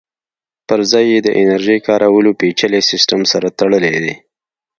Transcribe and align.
پرځای 0.69 1.05
یې 1.13 1.19
د 1.25 1.29
انرژۍ 1.41 1.79
کارولو 1.87 2.31
پېچلي 2.39 2.81
سیسټم 2.89 3.21
سره 3.31 3.47
تړلی 3.59 3.95
دی 4.03 4.13